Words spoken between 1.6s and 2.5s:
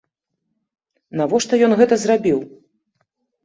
ён гэта зрабіў?